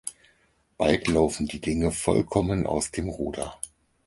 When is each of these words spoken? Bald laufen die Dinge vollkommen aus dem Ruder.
Bald 0.79 1.07
laufen 1.09 1.45
die 1.47 1.61
Dinge 1.61 1.91
vollkommen 1.91 2.65
aus 2.65 2.89
dem 2.89 3.07
Ruder. 3.07 3.59